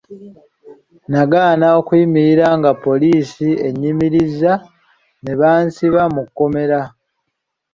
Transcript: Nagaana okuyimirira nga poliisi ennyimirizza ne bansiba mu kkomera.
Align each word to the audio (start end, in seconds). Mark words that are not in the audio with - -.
Nagaana 1.11 1.67
okuyimirira 1.79 2.47
nga 2.59 2.71
poliisi 2.83 3.49
ennyimirizza 3.67 4.53
ne 5.23 5.33
bansiba 5.39 6.03
mu 6.15 6.23
kkomera. 6.27 6.81